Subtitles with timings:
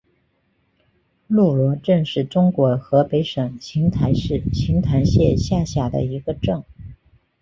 [1.27, 6.63] 路罗镇是中国河北省邢台市邢台县下辖的一个镇。